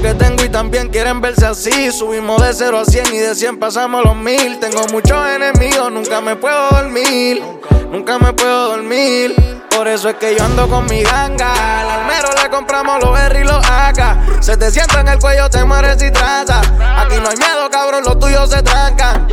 [0.00, 1.90] que tengo y también quieren verse así.
[1.90, 4.58] Subimos de 0 a 100 y de 100 pasamos los mil.
[4.60, 7.42] Tengo muchos enemigos, nunca me puedo dormir.
[7.90, 9.34] Nunca me puedo dormir.
[9.70, 11.80] Por eso es que yo ando con mi ganga.
[11.80, 14.42] Al almero le compramos los R y los AK.
[14.42, 16.60] Se te sienta en el cuello, te mueres y traza.
[16.60, 19.26] Aquí no hay miedo, cabrón, los tuyos se trancan.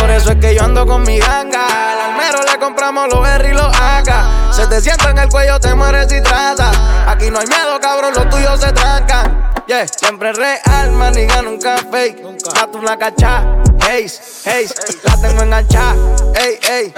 [0.00, 1.92] Por eso es que yo ando con mi ganga.
[1.92, 4.52] Al almero le compramos los R y los AK.
[4.52, 6.70] Se te sienta en el cuello, te mueres y traza.
[7.16, 9.50] Aquí no hay miedo, cabrón, los tuyos se trancan.
[9.66, 12.22] Yeah, siempre real, maniga, nunca fake.
[12.54, 13.42] Gato una cacha,
[13.88, 14.06] hey,
[14.44, 14.68] hey,
[15.02, 15.94] la tengo enganchada,
[16.34, 16.94] ey, ey.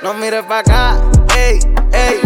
[0.00, 0.96] No mires pa' acá,
[1.36, 1.58] ey,
[1.92, 2.20] ey.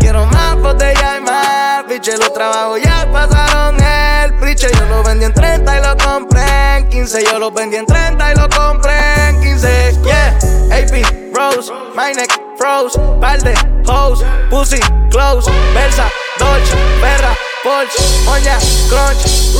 [0.00, 4.66] Quiero más botella y más, biche, los trabajos ya pasaron el priche.
[4.74, 7.24] Yo lo vendí en 30 y lo compré en 15.
[7.24, 10.00] Yo lo vendí en 30 y lo compré en 15.
[10.02, 10.36] Yeah,
[10.72, 13.54] AP, Rose, my neck, froze, balde,
[13.86, 14.80] hose, pussy,
[15.10, 19.54] close, Versa, Dolce, Perra, Porsche, Moña, Crunch.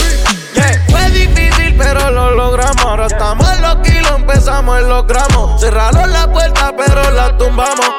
[0.55, 2.85] Yeah, fue difícil, pero lo logramos.
[2.85, 5.61] Ahora estamos en los kilos, empezamos en los gramos.
[5.61, 7.91] Cerraron la puerta, pero la tumbamos.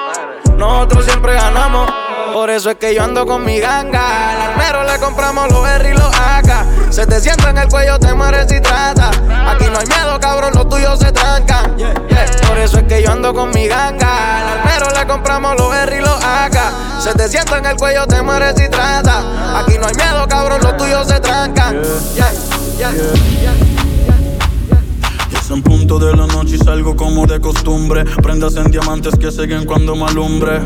[0.58, 2.05] Nosotros siempre ganamos.
[2.36, 4.32] Por eso es que yo ando con mi ganga.
[4.32, 6.92] Al almero le compramos los R y los AK.
[6.92, 9.08] Se te sienta en el cuello, te mueres y trata.
[9.08, 11.78] Aquí no hay miedo, cabrón, los tuyos se trancan.
[12.46, 14.42] Por eso es que yo ando con mi ganga.
[14.42, 16.58] Al almero le compramos los R y los AK.
[17.00, 19.60] Se te sienta en el cuello, te mueres y trata.
[19.62, 20.85] Aquí no hay miedo, cabrón, los tuyos
[26.76, 28.04] salgo como de costumbre.
[28.22, 30.60] Prendas en diamantes que siguen cuando me alumbre.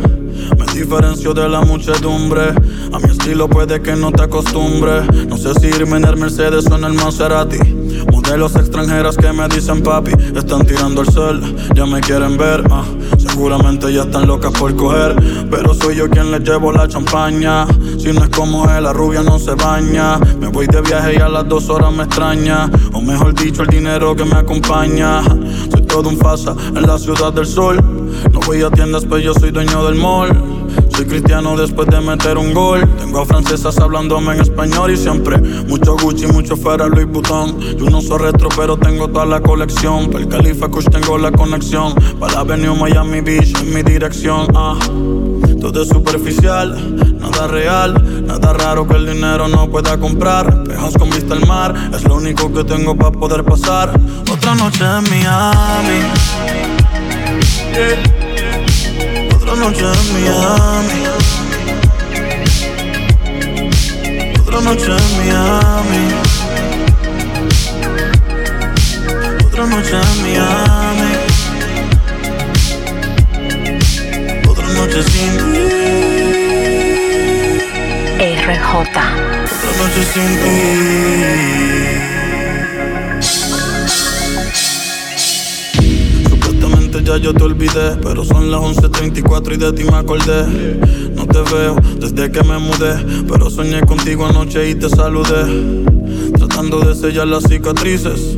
[0.58, 2.50] Me diferencio de la muchedumbre.
[2.92, 5.04] A mi estilo puede que no te acostumbre.
[5.28, 7.60] No sé si irme en el Mercedes o en el Maserati.
[8.12, 10.14] Modelos extranjeras que me dicen papi.
[10.36, 11.42] Están tirando el sol,
[11.76, 12.64] ya me quieren ver.
[12.72, 12.84] ah.
[13.40, 15.16] Seguramente ya están locas por coger.
[15.50, 17.66] Pero soy yo quien les llevo la champaña.
[17.98, 20.20] Si no es como él, la rubia no se baña.
[20.42, 22.70] Me voy de viaje y a las dos horas me extraña.
[22.92, 25.24] O mejor dicho, el dinero que me acompaña.
[25.72, 27.82] Soy todo un fasa en la ciudad del sol.
[28.30, 30.59] No voy a tiendas, pero yo soy dueño del mall.
[30.96, 32.88] Soy cristiano después de meter un gol.
[32.98, 37.60] Tengo a francesas hablándome en español y siempre mucho Gucci, mucho Ferrari, Louis Vuitton.
[37.60, 40.10] Yo no soy retro, pero tengo toda la colección.
[40.10, 41.94] Para el Califa Kush tengo la conexión.
[42.20, 44.48] Para la Avenue Miami Beach en mi dirección.
[44.56, 44.78] Ah.
[45.60, 50.64] Todo es superficial, nada real, nada raro que el dinero no pueda comprar.
[50.64, 53.92] Espejos con vista al mar, es lo único que tengo para poder pasar.
[54.32, 56.00] Otra noche en Miami.
[59.52, 61.08] Otra noche en Miami.
[64.40, 66.04] Otra noche en Miami.
[69.44, 71.12] Otra noche en Miami.
[74.48, 75.66] Otra noche sin ti.
[78.20, 78.72] RJ.
[78.76, 81.99] Otra noche sin ti.
[86.98, 90.46] Ya yo te olvidé, pero son las 11.34 y de ti me acordé.
[91.16, 95.84] No te veo desde que me mudé, pero soñé contigo anoche y te saludé.
[96.36, 98.36] Tratando de sellar las cicatrices,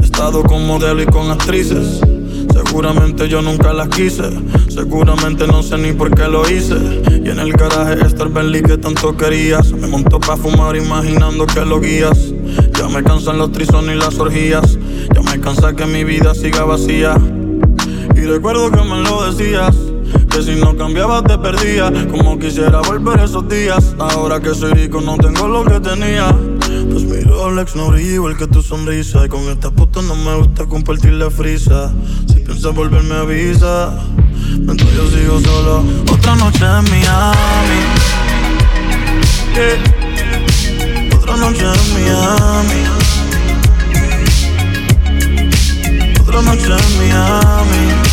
[0.00, 2.00] he estado con modelo y con actrices.
[2.52, 4.24] Seguramente yo nunca las quise,
[4.68, 6.76] seguramente no sé ni por qué lo hice.
[7.24, 9.72] Y en el garaje está el Bentley que tanto querías.
[9.72, 12.34] Me montó pa' fumar imaginando que lo guías.
[12.76, 14.78] Ya me cansan los trisones y las orgías.
[15.14, 17.16] Ya me cansa que mi vida siga vacía.
[18.20, 19.74] Y recuerdo que me lo decías.
[20.28, 23.94] Que si no cambiabas te perdía Como quisiera volver esos días.
[23.98, 26.36] Ahora que soy rico no tengo lo que tenía.
[26.90, 30.34] Pues mi Rolex no brilla igual que tu sonrisa Y con esta puta no me
[30.36, 31.92] gusta compartir la frisa.
[32.26, 33.98] Si piensas volverme avisa
[34.58, 35.82] Mientras yo sigo solo.
[36.12, 37.80] Otra noche en Miami.
[39.54, 41.16] Yeah.
[41.16, 42.84] Otra noche en Miami.
[46.20, 48.09] Otra noche en Miami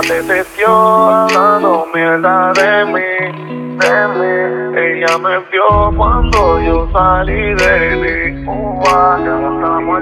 [0.00, 3.00] te testió hablando mierda de mí,
[3.78, 4.78] de mí.
[4.78, 8.46] Ella me vio cuando yo salí de mí.
[8.46, 8.82] Uh,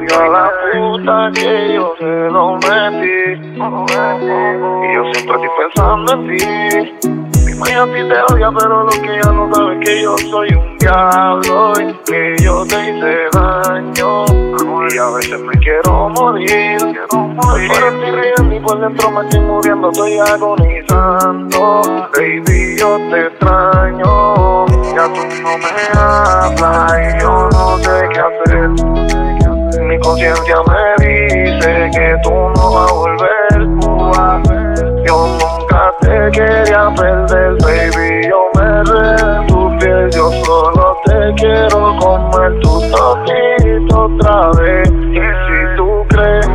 [0.09, 3.19] ya a la puta que yo se lo metí.
[3.55, 7.28] Y yo siempre estoy pensando en ti.
[7.61, 10.49] Mi a ti te odia, pero lo que ella no sabe es que yo soy
[10.55, 14.25] un diablo y que yo te hice daño.
[14.91, 17.71] Y a veces me quiero morir, quiero morir.
[17.75, 21.83] Pero riendo y por dentro me estoy muriendo, estoy agonizando.
[22.17, 24.67] Baby, yo te extraño.
[24.95, 28.69] Ya tú no me hablas y yo no sé qué hacer.
[29.83, 33.59] Mi conciencia me dice que tú no vas a volver.
[35.07, 35.48] Yo nunca
[36.31, 38.29] quería perder, baby.
[38.29, 44.89] Yo me re tu piel, yo solo te quiero comer tu totito otra vez.
[44.91, 46.47] Y si tú crees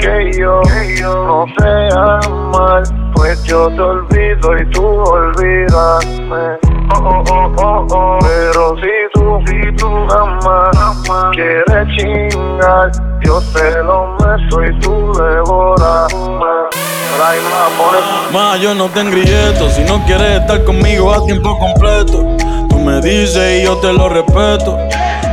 [0.00, 0.62] que yo
[1.04, 2.82] no sé amar,
[3.14, 6.58] pues yo te olvido y tú olvídame.
[6.94, 8.18] Oh, oh, oh, oh, oh.
[8.20, 12.90] Pero si tú, si tú amas, quieres chingar,
[13.22, 16.83] yo te lo meto y tú devorame.
[18.32, 19.70] Ma, yo no te engrilleto.
[19.70, 22.36] Si no quieres estar conmigo a tiempo completo,
[22.68, 24.78] tú me dices y yo te lo respeto.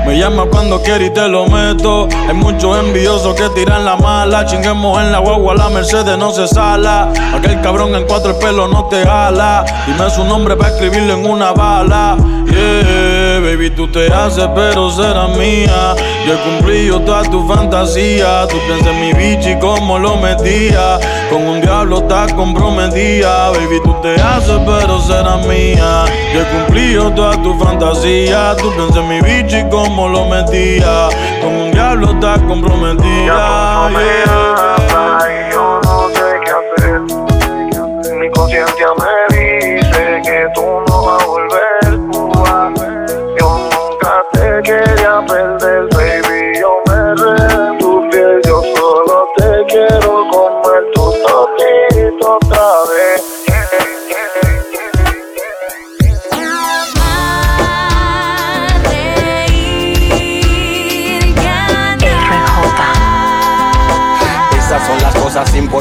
[0.05, 2.07] Me llama cuando quiere y te lo meto.
[2.27, 4.45] Hay muchos envidiosos que tiran la mala.
[4.45, 7.11] Chinguemos en la guagua, la Mercedes no se sala.
[7.33, 9.63] Aquel cabrón en cuatro el pelo no te jala.
[9.85, 12.17] Dime su nombre para escribirlo en una bala.
[12.45, 15.95] Yeah, baby, tú te haces, pero será mía.
[16.25, 18.47] Yo he cumplido toda tu fantasía.
[18.47, 20.99] Tú piensas en mi bichi como lo metía.
[21.29, 23.49] Con un diablo estás comprometida.
[23.49, 26.05] Baby, tú te haces, pero será mía.
[26.33, 28.55] Yo he cumplido toda tu fantasía.
[28.57, 31.09] Tú piensas en mi bichi como lo metía.
[31.41, 33.89] Con un diablo estás comprometida.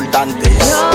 [0.00, 0.89] Importantes.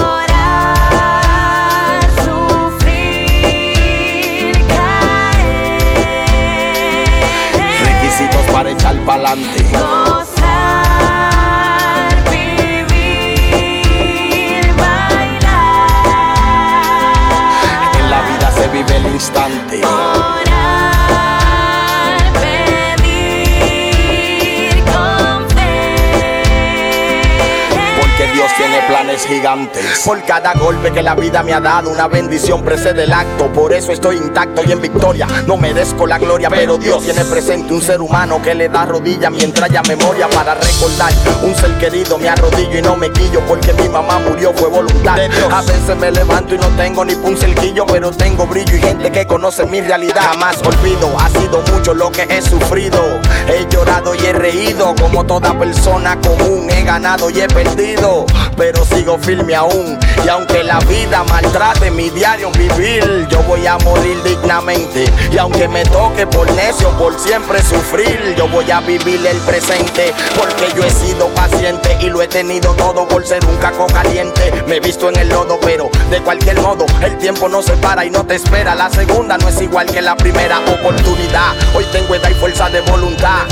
[29.23, 30.01] Gigantes.
[30.06, 33.51] Por cada golpe que la vida me ha dado, una bendición precede el acto.
[33.53, 35.27] Por eso estoy intacto y en victoria.
[35.47, 39.29] No merezco la gloria, pero Dios tiene presente un ser humano que le da rodilla
[39.29, 41.12] mientras haya memoria para recordar.
[41.44, 45.53] Un ser querido, me arrodillo y no me quillo porque mi mamá murió, fue Dios.
[45.53, 49.12] A veces me levanto y no tengo ni un cerquillo, pero tengo brillo y gente
[49.12, 50.21] que conoce mi realidad.
[50.21, 53.00] Jamás olvido, ha sido mucho lo que he sufrido.
[53.47, 56.67] He llorado y he reído como toda persona común.
[56.69, 58.25] He ganado y he perdido,
[58.57, 59.98] pero sigo firme aún.
[60.24, 65.06] Y aunque la vida maltrate mi diario vivir, yo voy a morir dignamente.
[65.31, 70.13] Y aunque me toque por necio, por siempre sufrir, yo voy a vivir el presente.
[70.36, 74.52] Porque yo he sido paciente y lo he tenido todo por ser un caco caliente.
[74.68, 78.06] Me he visto en el lodo, pero de cualquier modo, el tiempo no se para
[78.06, 78.74] y no te espera.
[78.74, 81.54] La segunda no es igual que la primera oportunidad.
[81.75, 83.46] Hoy tengo edad y fuerza de voluntad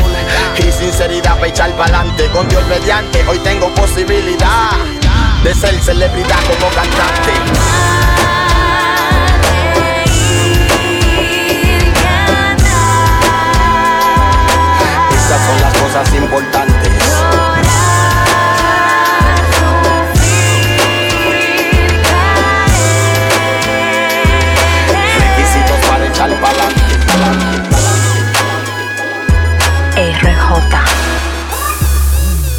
[0.57, 2.25] y sinceridad para echar pa'lante.
[2.31, 5.02] Con Dios mediante, hoy tengo posibilidad
[5.43, 7.31] de ser celebridad como cantante.
[15.13, 16.62] Esas son las cosas importantes.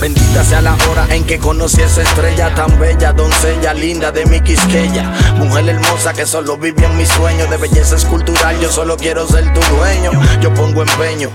[0.04, 4.38] Bendita sea la hora en que conocí esa estrella tan bella, doncella linda de mi
[4.38, 5.11] quisqueya.
[5.38, 8.61] Mujer hermosa que solo vive en mis sueños de belleza escultural.
[8.61, 10.11] Yo solo quiero ser tu dueño.
[10.42, 11.30] Yo pongo empeño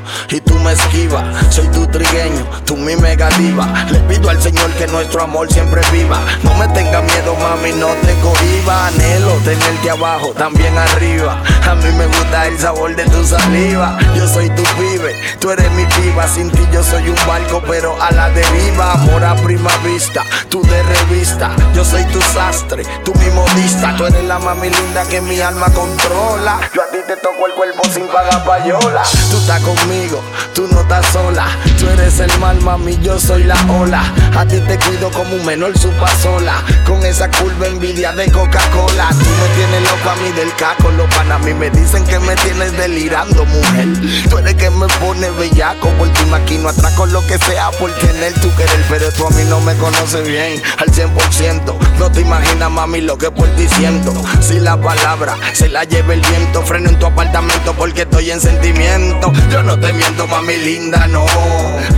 [0.60, 1.24] me esquivas.
[1.54, 3.68] Soy tu trigueño, tú mi mega diva.
[3.92, 6.20] Le pido al Señor que nuestro amor siempre viva.
[6.44, 8.88] No me tengas miedo, mami, no te cohiba.
[8.88, 11.42] Anhelo tenerte abajo, también arriba.
[11.70, 13.98] A mí me gusta el sabor de tu saliva.
[14.16, 16.28] Yo soy tu pibe, tú eres mi piba.
[16.28, 18.94] Sin ti yo soy un barco, pero a la deriva.
[18.94, 21.52] Amor a prima vista, tú de revista.
[21.76, 23.96] Yo soy tu sastre, tú mi modista.
[23.98, 26.60] Tú eres la mami linda que mi alma controla.
[26.74, 29.04] Yo a ti te toco el cuerpo sin pagar payola.
[29.32, 30.22] Tú estás conmigo,
[30.54, 31.48] tú tú no estás sola.
[31.80, 34.04] Tú eres el mal, mami, yo soy la ola.
[34.36, 36.62] A ti te cuido como un menor supa sola.
[36.86, 39.08] Con esa curva envidia de Coca-Cola.
[39.12, 40.92] Tú me tienes loco a mí del caco.
[40.92, 43.88] Los pan a mí me dicen que me tienes delirando, mujer.
[44.30, 45.88] Tú eres que me pone bellaco.
[45.92, 48.84] Por tu maquino atraco lo que sea por tener tu querer.
[48.90, 51.74] Pero tú a mí no me conoces bien al 100%.
[52.00, 54.14] No te imaginas, mami, lo que por ti siento.
[54.42, 58.42] Si la palabra se la lleva el viento, freno en tu apartamento porque estoy en
[58.42, 59.32] sentimiento.
[59.50, 61.26] Yo no te miento, mami linda, no.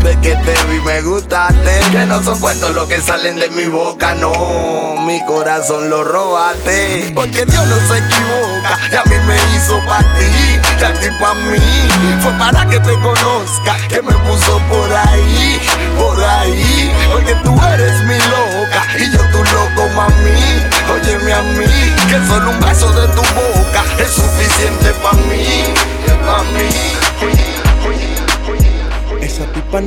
[0.04, 1.80] De que te vi me gustaste.
[1.92, 4.96] Que no son cuentos lo que salen de mi boca, no.
[5.06, 7.12] Mi corazón lo robaste.
[7.16, 8.80] Porque Dios no se equivoca.
[8.92, 11.60] Y a mí me hizo para ti, y a ti para mí.
[12.22, 15.60] Fue para que te conozca, que me puso por ahí,
[15.98, 16.92] por ahí.
[17.12, 20.66] Porque tú eres mi loca y yo tu loco, mami.
[20.92, 21.66] Óyeme a mí,
[22.10, 23.61] que solo un beso de tu boca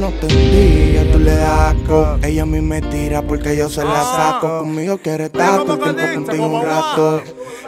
[0.00, 2.18] No te envía, tú le das asco.
[2.22, 4.60] Ella a mí me tira porque yo se la saco.
[4.60, 7.22] Conmigo quiere estar todo el tiempo contigo un rato.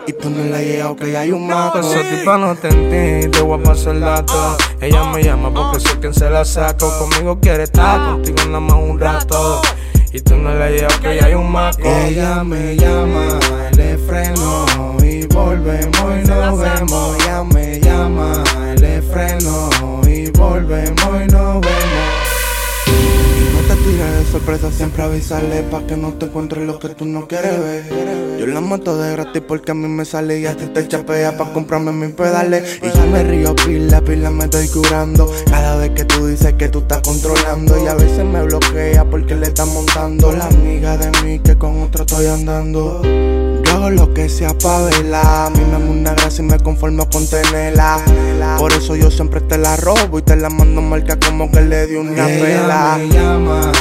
[0.07, 1.79] Y tú no le llegas, que hay un maco.
[1.79, 4.57] Esa tipa no te entiende, te voy a pasar el dato.
[4.81, 6.93] Ella me llama porque soy quien se la saco.
[6.99, 9.63] Conmigo quiere estar, contigo nada más un rato.
[10.13, 11.79] Y tú no le llegas, que hay un maco.
[11.85, 13.39] Ella me llama,
[13.77, 14.67] le freno
[15.03, 17.17] y volvemos y nos vemos.
[17.21, 17.56] Ella me
[24.37, 28.37] sorpresa, siempre avisarle pa' que no te encuentres lo que tú no quieres ver.
[28.39, 31.39] Yo la mato de gratis porque a mí me sale y a ti te chapea
[31.39, 32.79] pa' comprarme mis pedales.
[32.83, 35.33] Y yo me río pila, pila me estoy curando.
[35.49, 39.37] Cada vez que tú dices que tú estás controlando y a veces me bloquea porque
[39.37, 43.01] le estás montando la amiga de mí que con otro estoy andando.
[43.03, 45.47] Yo hago lo que sea pa' verla.
[45.47, 48.05] A mí me da una gracia y me conformo con tenerla.
[48.59, 51.87] Por eso yo siempre te la robo y te la mando marca como que le
[51.87, 52.99] di una pela.
[52.99, 53.73] me llama,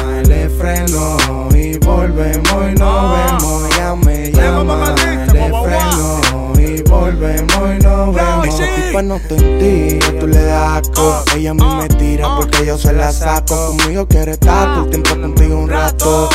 [0.65, 1.17] freno
[1.53, 3.75] y volvemos y nos vemos.
[3.75, 8.47] Ella me llama, le freno y volvemos y nos vemos.
[8.47, 11.23] Esa tipa no te entiende, tú le das asco.
[11.35, 13.75] Ella a mí me tira porque yo se la saco.
[13.77, 16.29] Conmigo quiere estar todo el tiempo contigo un rato.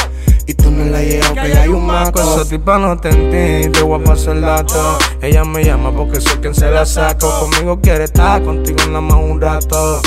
[0.47, 2.21] Y tú no le llegas, que hay un maco.
[2.21, 4.99] Esa tipa no te entiende, te voy a pasar el dato.
[5.23, 7.29] Ella me llama porque soy quien se la saco.
[7.41, 10.01] Conmigo quiere estar, contigo nada más un rato.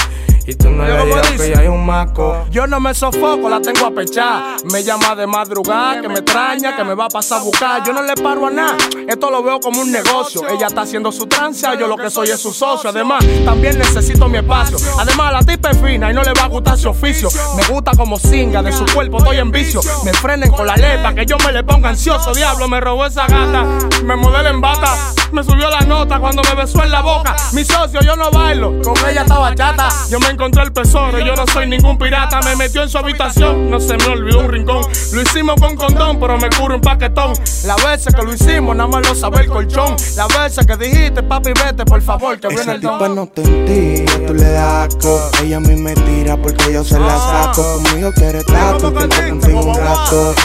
[0.45, 2.45] Y tú no le llegas, que ya hay un maco.
[2.51, 4.57] Yo no me sofoco, la tengo a pechar.
[4.71, 7.83] Me llama de madrugada, que me extraña, que me va a pasar a buscar.
[7.85, 8.75] Yo no le paro a nada,
[9.07, 10.41] esto lo veo como un negocio.
[10.49, 12.89] Ella está haciendo su tranza, yo lo que soy es su socio.
[12.89, 14.77] Además, también necesito mi espacio.
[14.99, 17.29] Además, la tipa es fina y no le va a gustar su oficio.
[17.55, 19.79] Me gusta como singa, de su cuerpo estoy en vicio.
[20.03, 22.33] Me frenen con la lepa, que yo me le ponga ansioso.
[22.33, 23.63] Diablo, me robó esa gata,
[24.03, 25.13] me modela en bata.
[25.31, 27.35] Me subió la nota cuando me besó en la boca.
[27.53, 29.89] Mi socio, yo no bailo, con ella estaba chata.
[30.09, 32.41] Yo me encontré el tesoro, yo no soy ningún pirata.
[32.41, 34.83] Me metió en su habitación, no se me olvidó un rincón.
[35.13, 37.33] Lo hicimos con condón, pero me curo un paquetón.
[37.65, 39.95] La veces que lo hicimos, nada más lo sabe el colchón.
[40.15, 43.15] La veces que dijiste, papi, vete, por favor, que viene Esa el tipa don.
[43.15, 45.31] no te entiende, tú le das asco.
[45.41, 47.63] Ella a mí me tira porque yo se la saco.
[47.83, 50.35] Conmigo quiere el contigo un rato.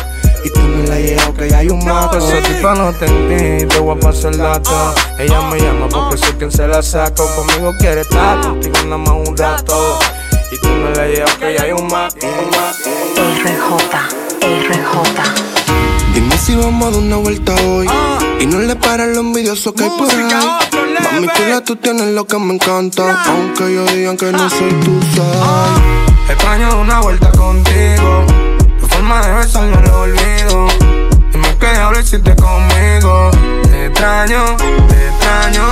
[0.48, 2.16] Y tú no le llegas, que hay un maco.
[2.16, 4.94] Esa tipa no te entiende, te voy a pasar el dato.
[5.18, 7.26] Ella me llama porque soy quien se la saco.
[7.36, 9.98] Conmigo quiere estar, contigo nada más un rato.
[10.50, 12.16] Y tú no le llegas, que ya hay un maco.
[13.44, 13.76] RJ,
[14.40, 16.14] RJ.
[16.14, 17.86] Dime si vamos a dar una vuelta hoy.
[18.40, 20.16] Y no le paran los envidiosos que hay por ahí.
[21.12, 23.22] Mami, chula, tú tienes lo que me encanta.
[23.26, 26.32] Aunque ellos digan que no soy tu side.
[26.32, 28.37] Extraño de una vuelta contigo.
[29.08, 30.66] Tu forma de besar no lo olvido.
[31.32, 33.30] Dime que diablo hiciste conmigo.
[33.62, 35.62] Te extraño, te extraño.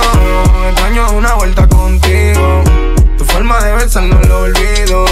[0.69, 2.63] Extraño una vuelta contigo.
[3.15, 5.05] Tu forma de besar no lo olvido.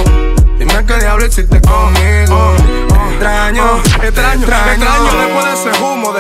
[0.58, 2.56] Dime que diablo hiciste conmigo.
[3.12, 4.42] Extraño, extraño.
[4.42, 4.85] extraño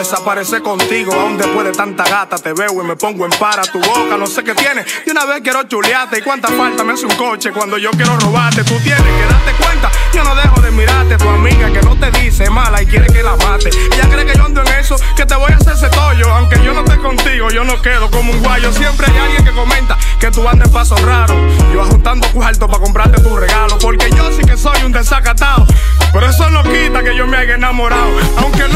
[0.05, 1.11] desaparecer contigo.
[1.13, 4.17] Aún después de tanta gata te veo y me pongo en para tu boca.
[4.17, 4.85] No sé qué tienes.
[5.05, 6.19] Y una vez quiero chulearte.
[6.19, 8.63] ¿Y cuánta falta me hace un coche cuando yo quiero robarte?
[8.63, 9.91] Tú tienes que darte cuenta.
[10.13, 11.17] Yo no dejo de mirarte.
[11.17, 13.69] Tu amiga que no te dice mala y quiere que la mate.
[13.93, 16.31] Ella cree que yo ando en eso, que te voy a hacer ese tollo.
[16.33, 18.71] Aunque yo no esté contigo, yo no quedo como un guayo.
[18.71, 21.35] Siempre hay alguien que comenta que tú andas en paso raro.
[21.73, 23.79] Yo juntando cuarto para comprarte tu regalo.
[23.79, 25.65] Porque yo sí que soy un desacatado.
[26.13, 28.09] Pero eso no quita que yo me haya enamorado.
[28.37, 28.74] Aunque no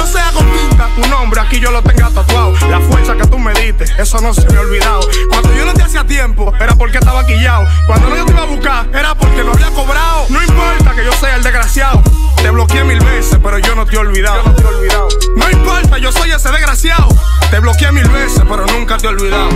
[1.49, 2.53] aquí yo lo tenga tatuado.
[2.69, 5.01] La fuerza que tú me diste, eso no se me ha olvidado.
[5.29, 7.65] Cuando yo no te hacía tiempo, era porque estaba quillado.
[7.87, 10.27] Cuando no yo te iba a buscar, era porque no había cobrado.
[10.29, 12.03] No importa que yo sea el desgraciado.
[12.35, 14.43] Te bloqueé mil veces, pero yo no te he olvidado.
[14.43, 15.07] no, te he olvidado.
[15.35, 17.09] no importa, yo soy ese desgraciado.
[17.49, 19.49] Te bloqueé mil veces, pero nunca te he olvidado.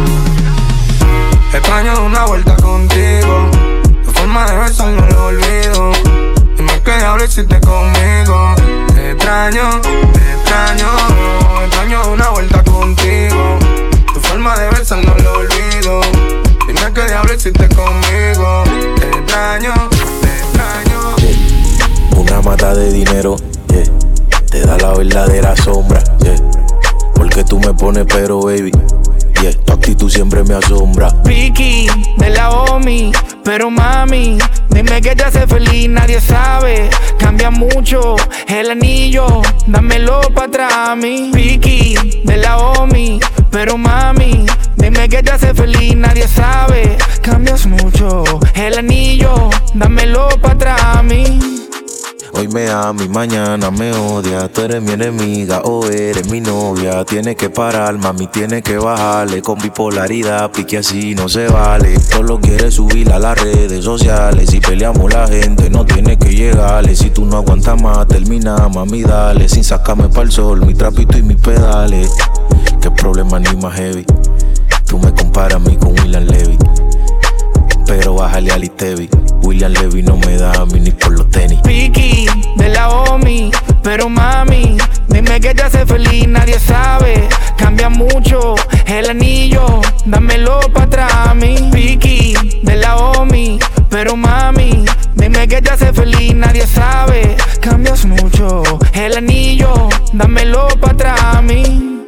[1.54, 3.52] Extraño de una vuelta contigo.
[4.04, 5.92] Tu forma de besar no lo olvido.
[6.58, 8.56] Dime que diablo hiciste conmigo.
[9.14, 10.88] Extraño, te extraño.
[11.66, 13.60] Extraño una vuelta contigo.
[14.12, 16.02] Tu forma de besar no lo olvido.
[16.68, 18.64] Dime que diablo hiciste conmigo.
[19.00, 19.72] Te extraño,
[20.20, 21.16] te extraño.
[22.18, 23.36] Una mata de dinero,
[23.68, 23.84] yeah.
[24.50, 26.36] Te da la verdadera sombra, yeah.
[27.14, 28.72] Porque tú me pones pero, baby.
[30.14, 31.10] Siempre me asombra.
[31.26, 31.88] Vicky,
[32.20, 33.12] de la OMI,
[33.44, 34.38] pero mami,
[34.70, 36.92] dime que te hace feliz, nadie sabe.
[37.18, 38.16] Cambia mucho
[38.48, 41.32] el anillo, dámelo para atrás a mí.
[41.34, 44.46] Vicky, de la OMI, pero mami,
[44.78, 46.96] dime que te hace feliz, nadie sabe.
[47.24, 51.63] Cambias mucho el anillo, dámelo para atrás mí.
[52.36, 54.52] Hoy me ama y mañana me odia.
[54.52, 57.06] Tú eres mi enemiga o eres mi novia.
[57.06, 59.44] Tienes que parar, mami, tienes que bajarle.
[59.44, 62.00] Con bipolaridad, pique así no se vale.
[62.00, 64.50] Solo quieres subir a las redes sociales.
[64.50, 66.96] Si peleamos la gente, no tiene que llegarle.
[66.96, 69.48] Si tú no aguantas más, termina, mami, dale.
[69.48, 72.10] Sin sacarme pa'l sol, mi trapito y mis pedales.
[72.82, 74.06] Qué problema ni más heavy.
[74.88, 76.58] Tú me comparas a mí con William Levy.
[77.86, 79.23] Pero bájale al Itevi.
[79.70, 81.62] Levy no me da a mí ni por los tenis.
[81.64, 82.26] Vicky,
[82.58, 83.52] de la OMI,
[83.82, 84.78] pero mami,
[85.08, 87.28] dime que te hace feliz, nadie sabe.
[87.58, 88.56] Cambia mucho
[88.86, 91.70] el anillo, dámelo para atrás a mí.
[91.72, 97.36] Vicky, de la OMI, pero mami, dime que te hace feliz, nadie sabe.
[97.62, 102.02] Cambias mucho el anillo, dámelo para atrás a mí.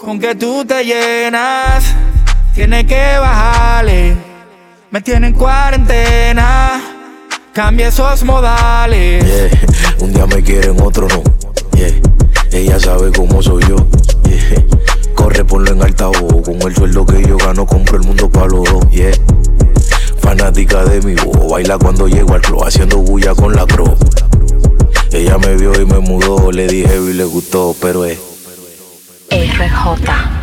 [0.00, 1.84] Con que tú te llenas,
[2.54, 4.16] tienes que bajarle.
[4.90, 6.80] Me tienen en cuarentena,
[7.56, 9.24] cambia esos modales.
[9.24, 10.04] Yeah.
[10.04, 11.22] Un día me quieren, otro no.
[11.72, 11.90] Yeah.
[12.52, 13.76] Ella sabe cómo soy yo.
[14.24, 14.62] Yeah.
[15.14, 16.44] Corre, ponlo en altavoz.
[16.44, 18.90] Con el sueldo que yo gano, compro el mundo para los dos.
[18.90, 19.10] Yeah.
[20.20, 21.50] Fanática de mi voz.
[21.50, 23.96] Baila cuando llego al club, haciendo bulla con la crow.
[25.12, 26.52] Ella me vio y me mudó.
[26.52, 28.18] Le dije y le gustó, pero es.
[29.30, 30.35] RJ.